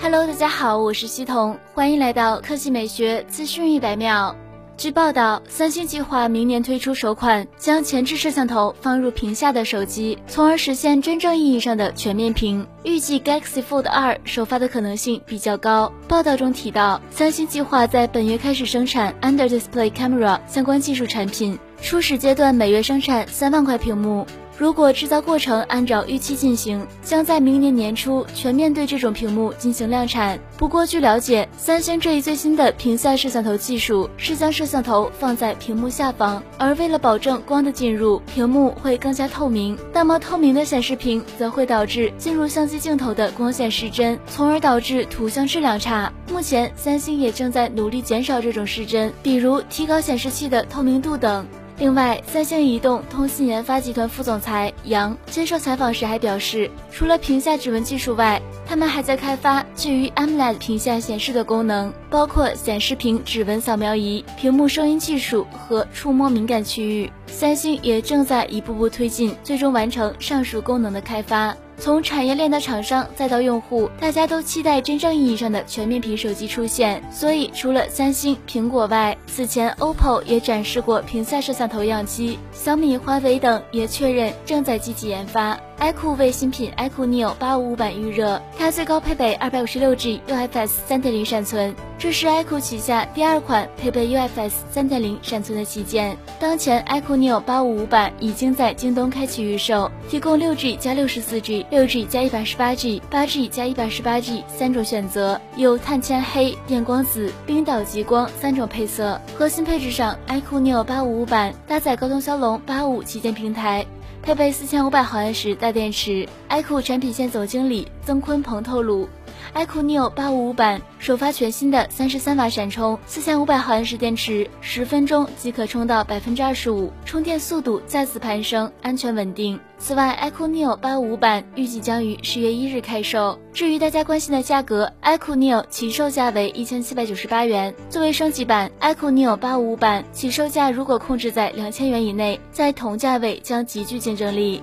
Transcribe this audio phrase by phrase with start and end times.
[0.00, 4.36] Hello，大家好，我是西彤，欢迎来到科技美学资讯一百秒。
[4.76, 12.66] 据报道，三星计划明年推出首款将前置摄像头放入屏下的手机，从而实现真正意义上的全面屏。
[12.82, 15.90] 预计 Galaxy Fold 2首发的可能性比较高。
[16.06, 24.26] 报道中提到，三星计划在本月开始生产 Under Display Camera 相关技术产品，初始阶段每月生产三万块屏幕。
[24.56, 30.38] 如果制造过程按照预期进行，将在明年年初全面对这种屏幕进行量产。
[30.56, 39.76] 不过，据了解，三星这一最新的屏下摄像头技术是将摄像头放在屏幕下方，而为了保证光的进入，屏幕会更加透明。
[39.92, 46.12] 那么，透明的显示屏则会导致进入相机镜头的光线失真，从而导致图像质量差。
[46.30, 51.44] 目前，三星也正在努力减少这种失真，比如提高显示器的透明度等。
[51.76, 67.10] 另外，三星移动通信研发集团副总裁杨接受采访时还表示，除了屏下指纹技术外，他们还在开发基于 AMOLED 屏下显示的功能，包括显示屏指纹扫描仪、屏幕收音技术和触摸敏感区域。
[67.26, 71.56] 三星也正在一步步推进，最终完成上述功能的开发。
[71.76, 77.02] 从产业链的厂商再到用户，大家都期待真正意义上的全面屏手机出现。
[77.10, 85.58] 所以，除了三星、苹果外，此前 OPPO 也展示过屏下摄像头样机，小米、华为等也确认正在积极研发。
[85.84, 96.16] iQOO 为新品 iQOO Neo 855版预热，它最高配备 256G UFS 3.0闪存，这是 iQOO 旗下第二款配备 UFS 3.0闪存的旗舰。
[96.40, 109.20] 当前 iQOO Neo 855版已经在京东开启预售，提供 6G 加 64G、6G 加 128G、8G 加 128G 三种选择，有碳纤黑、电光紫、冰岛极光三种配色。
[109.36, 113.84] 核心配置上，iQOO Neo 855版搭载高通骁龙八五旗舰平台。
[114.24, 116.26] 配备四千五百毫安时大电池。
[116.48, 119.06] iQOO 产品线总经理曾坤鹏透露
[119.54, 129.58] ，iQOO Neo 八五五版首发全新的三十三瓦闪充，四千五百毫安时电池，十分钟即可充到百分之二十五，充电速度再次攀升，安全稳定。
[129.76, 133.38] 此外，iQOO Neo 八五五版预计将于十月一日开售。
[133.52, 137.74] 至于大家关心的价格，iQOO Neo 起售价为一千七百九十八元。
[137.90, 144.62] 作为升级版，iQOO Neo 八五五版起售价如果控制在两千元以内，在同价位将极具竞争力。